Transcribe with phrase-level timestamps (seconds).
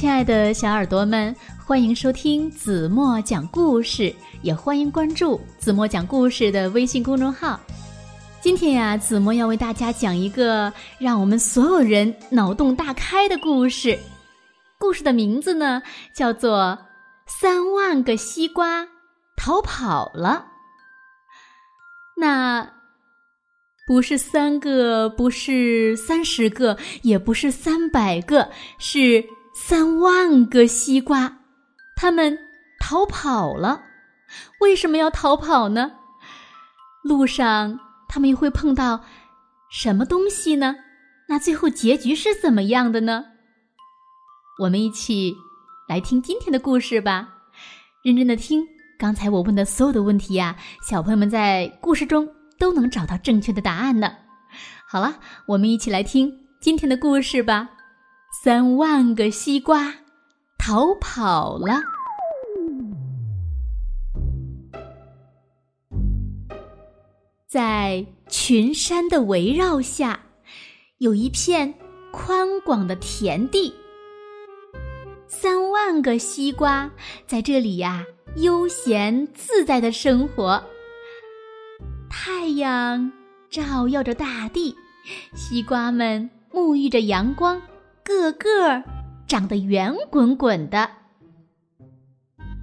[0.00, 7.60] 亲爱的小耳朵们，欢迎收听子墨讲故事，也欢迎关注子墨讲故事的微信公众号。
[8.40, 13.98] 今天呀，子墨要为大家讲一个让我们所有人脑洞大开的故事。
[14.78, 15.82] 故事的名字呢，
[16.14, 16.78] 叫做
[17.26, 18.88] 《三万个西瓜
[19.36, 20.46] 逃跑了》。
[22.16, 22.66] 那
[23.86, 28.48] 不是三个，不是三十个，也不是三百个，
[28.78, 29.22] 是
[29.62, 31.38] 三万个西瓜。
[31.94, 32.36] 他们
[32.80, 33.82] 逃跑了。
[34.60, 35.92] 为什么要逃跑呢？
[37.04, 37.78] 路上
[38.08, 39.04] 他们又会碰到
[39.70, 40.74] 什么东西呢？
[41.28, 43.26] 那最后结局是怎么样的呢？
[44.62, 45.34] 我们一起
[45.86, 47.28] 来听今天的故事吧，
[48.02, 48.66] 认真的听。
[48.98, 52.26] 刚才我问的所有的问题呀，小朋友们在故事中
[52.58, 54.10] 都能找到正确的答案呢。
[54.88, 57.68] 好了，我们一起来听今天的故事吧。
[58.32, 59.92] 三万个西瓜
[60.56, 61.82] 逃跑了，
[67.48, 70.18] 在群山的围绕下，
[70.98, 71.74] 有一片
[72.12, 73.74] 宽广的田地。
[75.26, 76.88] 三万个西瓜
[77.26, 80.62] 在这里呀，悠闲自在的生活。
[82.08, 83.10] 太阳
[83.50, 84.74] 照耀着大地，
[85.34, 87.60] 西瓜们沐浴着阳光，
[88.10, 88.82] 个个
[89.28, 90.90] 长得圆滚滚的。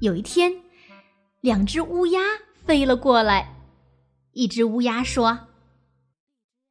[0.00, 0.52] 有一天，
[1.40, 2.20] 两只乌鸦
[2.64, 3.56] 飞了过来，
[4.34, 5.36] 一只乌鸦说：“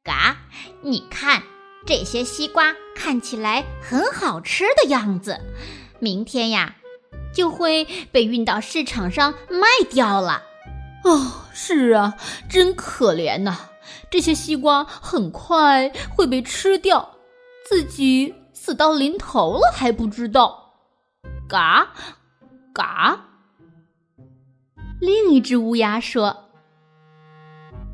[0.02, 0.38] 嘎，
[0.80, 1.42] 你看
[1.84, 5.38] 这些西瓜看起来很好吃的样子。”
[6.00, 6.76] 明天呀，
[7.34, 10.42] 就会被运到市场上卖掉了。
[11.04, 12.16] 哦，是啊，
[12.48, 13.54] 真可怜呐！
[14.10, 17.16] 这些西瓜很快会被吃掉，
[17.68, 20.72] 自己死到临头了还不知道。
[21.48, 21.92] 嘎，
[22.72, 23.20] 嘎。
[25.00, 26.44] 另一只乌鸦说：“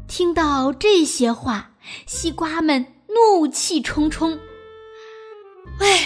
[0.06, 1.70] 听到这些话，
[2.04, 4.38] 西瓜们怒气冲冲。
[5.80, 6.00] 喂！”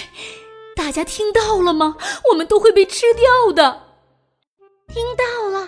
[0.76, 1.96] 大家听到了吗？
[2.30, 3.82] 我们都会被吃掉的。
[4.86, 5.66] 听到了，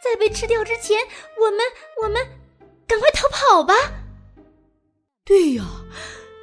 [0.00, 0.96] 在被吃掉之前，
[1.40, 1.58] 我们
[2.04, 2.24] 我们
[2.86, 3.74] 赶快逃跑吧。
[5.24, 5.64] 对呀，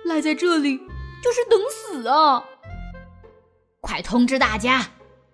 [0.04, 0.78] 赖在这里
[1.22, 2.44] 就是等死啊！
[3.82, 4.88] 快通知大家，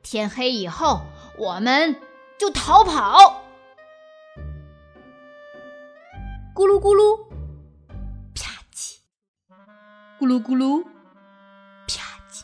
[0.04, 1.02] 天黑以后
[1.38, 2.00] 我们
[2.38, 3.44] 就逃跑。
[6.56, 7.18] 咕噜咕噜，
[8.34, 8.98] 啪叽，
[10.20, 10.84] 咕噜咕噜。
[11.88, 12.44] 啪叽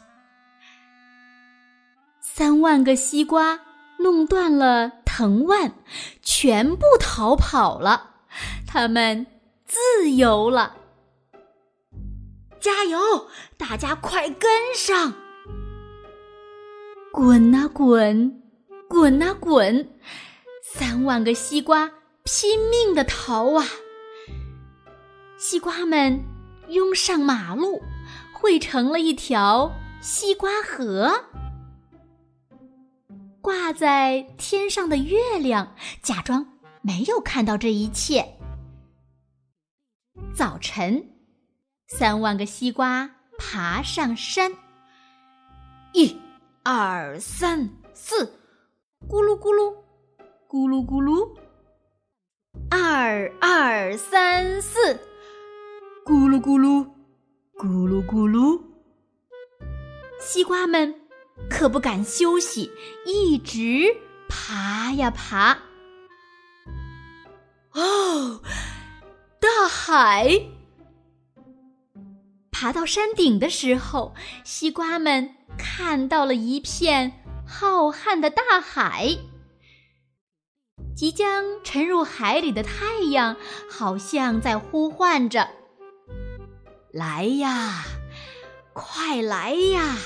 [2.19, 3.59] 三万个西瓜
[3.99, 5.73] 弄断了藤蔓，
[6.21, 8.15] 全部逃跑了。
[8.67, 9.25] 他们
[9.65, 10.75] 自由了。
[12.61, 13.27] 加油！
[13.57, 15.13] 大家快跟上！
[17.11, 18.41] 滚啊滚，
[18.87, 19.89] 滚啊滚！
[20.63, 21.91] 三万个西瓜
[22.23, 23.65] 拼命的逃啊！
[25.37, 26.23] 西瓜们
[26.69, 27.81] 拥上马路，
[28.31, 31.25] 汇成了一条西瓜河。
[33.41, 38.37] 挂在天上的月亮假装没有看到这一切。
[40.35, 41.03] 早晨，
[41.97, 44.53] 三万个西瓜爬上山，
[45.93, 46.17] 一、
[46.63, 48.25] 二、三、四，
[49.09, 49.75] 咕噜咕噜，
[50.47, 51.29] 咕噜咕噜，
[52.69, 54.95] 二、二、三、四，
[56.05, 56.87] 咕噜咕噜，
[57.57, 58.61] 咕噜咕噜，
[60.19, 60.95] 西瓜们。
[61.49, 62.71] 可不敢休息，
[63.05, 63.97] 一直
[64.29, 65.57] 爬呀爬。
[67.73, 68.41] 哦，
[69.39, 70.39] 大海！
[72.61, 74.13] 爬到山顶的时候，
[74.43, 79.17] 西瓜们看到了一片浩瀚的大海。
[80.95, 83.35] 即将沉入海里的太阳，
[83.67, 85.49] 好像在呼唤着
[86.93, 87.83] ：“来呀，
[88.73, 89.97] 快来呀！”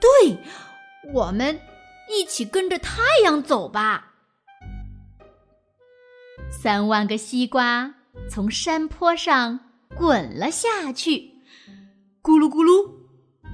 [0.00, 0.38] 对，
[1.12, 1.60] 我们
[2.08, 4.14] 一起跟着太阳走吧。
[6.50, 7.94] 三万个西瓜
[8.30, 9.60] 从山坡上
[9.96, 11.32] 滚了下去，
[12.22, 12.90] 咕噜咕噜，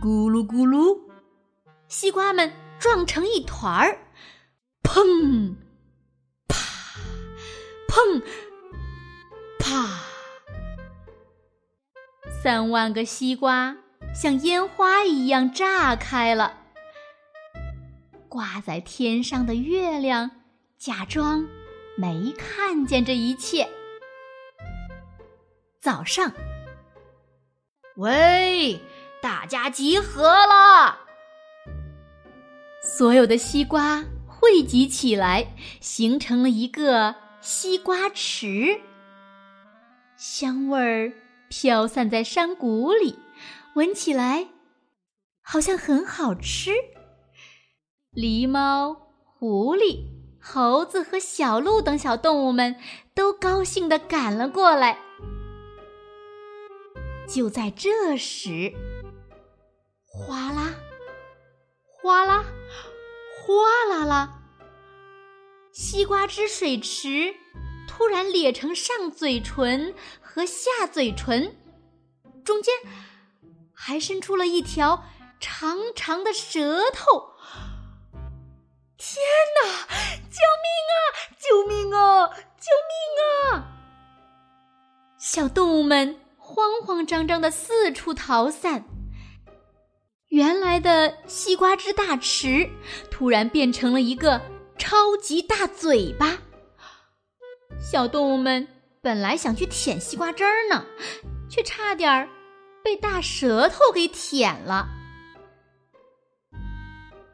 [0.00, 0.98] 咕噜咕噜，
[1.88, 3.98] 西瓜们撞成一团儿，
[4.82, 5.54] 砰，
[6.48, 6.56] 啪，
[7.88, 8.22] 砰，
[9.58, 10.00] 啪，
[12.42, 13.76] 三万个西瓜。
[14.14, 16.58] 像烟花一样炸开了。
[18.28, 20.30] 挂在天上的月亮
[20.76, 21.46] 假装
[21.96, 23.66] 没看见这一切。
[25.82, 26.32] 早上，
[27.96, 28.80] 喂，
[29.20, 30.96] 大家集合了！
[32.84, 38.80] 所有的西瓜汇集起来，形成了一个西瓜池，
[40.16, 41.12] 香味儿
[41.48, 43.18] 飘散在山谷里，
[43.74, 44.46] 闻起来
[45.42, 46.70] 好像很好吃。
[48.14, 50.04] 狸猫、狐狸、
[50.40, 52.76] 猴子和小鹿等小动物们
[53.16, 54.96] 都高兴地赶了过来。
[57.32, 58.74] 就在这时，
[60.04, 60.74] 哗啦，
[61.88, 62.44] 哗啦，
[63.40, 63.54] 哗
[63.88, 64.42] 啦啦，
[65.72, 67.34] 西瓜汁水池
[67.88, 71.56] 突然裂成上嘴唇和下嘴唇，
[72.44, 72.74] 中间
[73.72, 75.02] 还伸出了一条
[75.40, 77.30] 长长的舌头。
[78.98, 79.16] 天
[79.56, 79.86] 哪！
[80.28, 81.00] 救命啊！
[81.38, 82.28] 救命啊！
[82.28, 83.72] 救命啊！
[85.18, 86.21] 小动物们。
[86.52, 88.84] 慌慌张张的四处逃散。
[90.28, 92.68] 原来的西瓜汁大池
[93.10, 94.40] 突然变成了一个
[94.78, 96.38] 超级大嘴巴。
[97.80, 98.68] 小动物们
[99.00, 100.84] 本来想去舔西瓜汁儿呢，
[101.50, 102.28] 却差点儿
[102.84, 104.86] 被大舌头给舔了。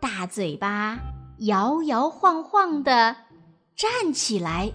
[0.00, 0.99] 大嘴巴
[1.38, 3.17] 摇摇晃晃的
[3.76, 4.73] 站起来，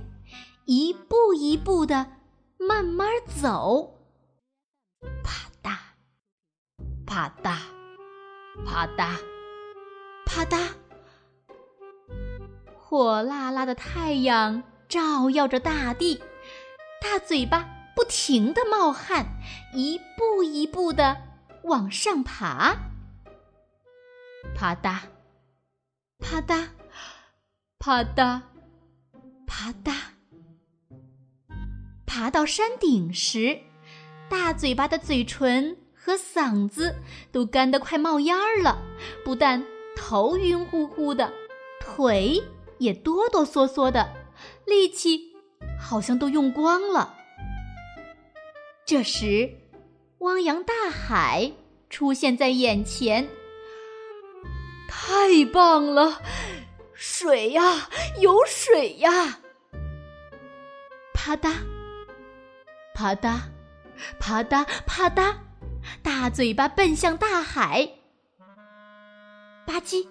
[0.66, 2.08] 一步一步的
[2.58, 3.10] 慢慢
[3.42, 3.93] 走。
[7.14, 7.58] 啪嗒，
[8.66, 9.20] 啪嗒，
[10.26, 10.68] 啪嗒。
[12.76, 16.24] 火辣辣的太阳照耀着大地，
[17.00, 19.28] 大嘴巴不停的冒汗，
[19.76, 21.22] 一步一步的
[21.66, 22.76] 往上爬。
[24.56, 25.02] 啪嗒，
[26.18, 26.70] 啪嗒，
[27.78, 28.42] 啪嗒，
[29.46, 29.96] 啪嗒。
[32.08, 33.60] 爬到山顶时。
[34.30, 36.94] 大嘴巴的嘴唇和嗓子
[37.32, 38.78] 都干得快冒烟儿了，
[39.24, 39.64] 不但
[39.96, 41.32] 头晕乎乎的，
[41.80, 42.44] 腿
[42.78, 44.14] 也哆哆嗦嗦的，
[44.66, 45.34] 力气
[45.80, 47.16] 好像都用光了。
[48.86, 49.50] 这时，
[50.18, 51.54] 汪洋大海
[51.90, 53.30] 出现在眼前，
[54.90, 56.22] 太棒了！
[56.94, 57.90] 水呀，
[58.20, 59.40] 有水呀！
[61.14, 61.54] 啪嗒，
[62.94, 63.40] 啪嗒。
[64.20, 65.36] 啪嗒啪嗒，
[66.24, 67.86] 大嘴巴奔向大海。
[69.66, 70.08] 吧唧，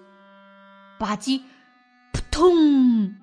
[0.99, 1.41] 吧唧，
[2.11, 3.15] 扑通！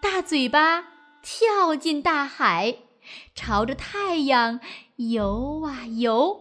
[0.00, 0.82] 大嘴巴
[1.20, 2.74] 跳进大海，
[3.34, 4.60] 朝着太阳
[4.96, 6.40] 游啊游。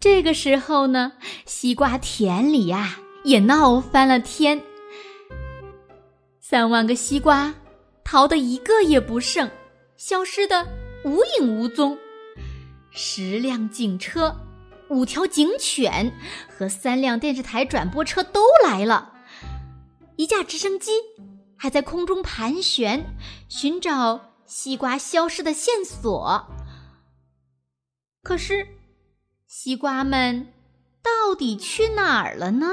[0.00, 1.12] 这个时候呢，
[1.46, 4.60] 西瓜田里呀也闹翻了天，
[6.40, 7.54] 三万个西瓜
[8.02, 9.48] 逃得一个也不剩。
[9.96, 10.66] 消失的
[11.04, 11.96] 无影无踪，
[12.90, 14.36] 十辆警车、
[14.88, 16.12] 五条警犬
[16.48, 19.14] 和三辆电视台转播车都来了，
[20.16, 20.92] 一架直升机
[21.56, 23.14] 还在空中盘旋，
[23.48, 26.46] 寻找西瓜消失的线索。
[28.22, 28.66] 可是，
[29.46, 30.52] 西瓜们
[31.02, 32.66] 到底去哪儿了呢？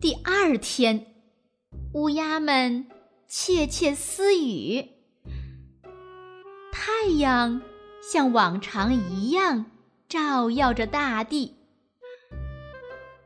[0.00, 1.06] 第二天，
[1.94, 2.86] 乌鸦们。
[3.34, 4.86] 窃窃私语。
[6.84, 7.62] 太阳
[8.02, 9.66] 像往常一样
[10.08, 11.54] 照耀着大地。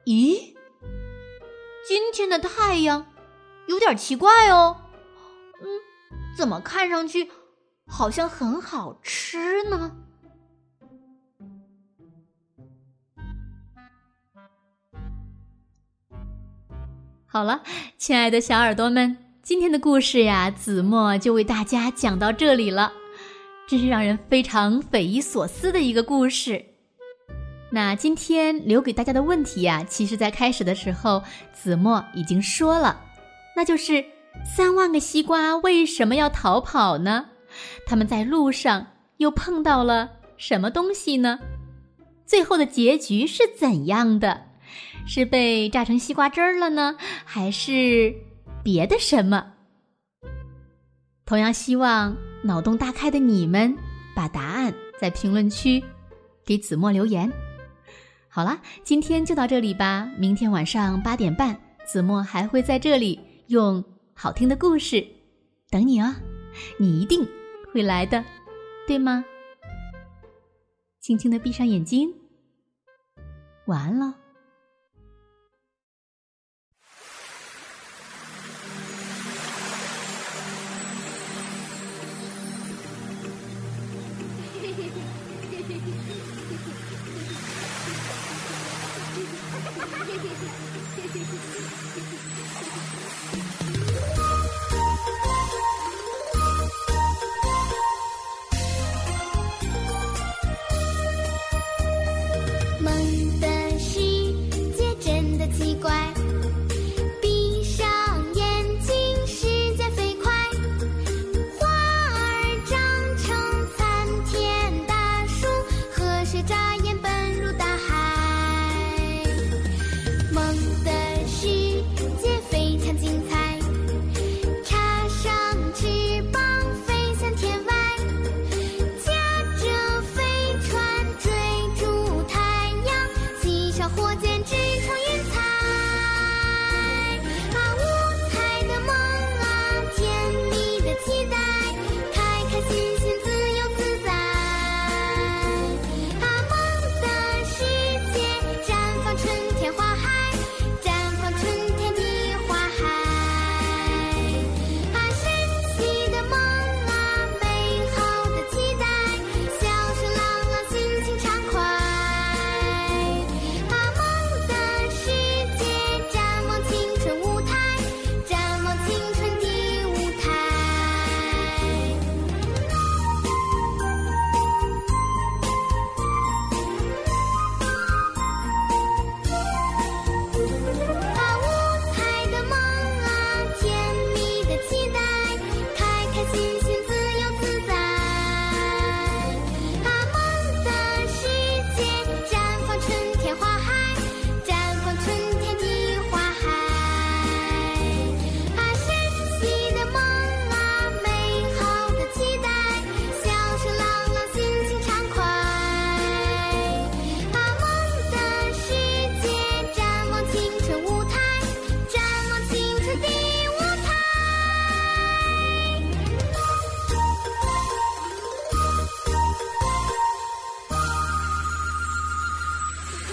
[0.05, 0.55] 咦，
[1.89, 3.07] 今天的太阳
[3.67, 4.77] 有点奇怪哦。
[5.63, 5.81] 嗯，
[6.37, 7.31] 怎么看上去
[7.87, 9.97] 好像很好吃呢？
[17.27, 17.63] 好了，
[17.97, 19.17] 亲爱的小耳朵们。
[19.43, 22.93] 今天的故事呀，子墨就为大家讲到这里了。
[23.69, 26.65] 真是让人非常匪夷所思的一个故事。
[27.71, 33.01] 那今天留给大家的问题呀，其实在开始的时候，子墨已经说了，
[33.57, 34.05] 那就是
[34.45, 37.27] 三万个西瓜为什么要逃跑呢？
[37.87, 41.39] 他们在路上又碰到了什么东西呢？
[42.25, 44.43] 最后的结局是怎样的？
[45.07, 48.15] 是被榨成西瓜汁儿了呢，还是？
[48.63, 49.53] 别的什么？
[51.25, 52.17] 同样希望
[52.47, 53.77] 脑洞大开的你们
[54.15, 55.83] 把答案在评论区
[56.45, 57.31] 给子墨留言。
[58.29, 60.09] 好了，今天就到这里吧。
[60.17, 63.83] 明天晚上八点半，子墨还会在这里用
[64.15, 65.05] 好听的故事
[65.71, 66.15] 等你哦。
[66.79, 67.27] 你一定
[67.73, 68.25] 会来的，
[68.87, 69.25] 对吗？
[71.01, 72.13] 轻轻的闭上眼睛，
[73.67, 74.13] 晚安喽。
[102.87, 103.56] mantap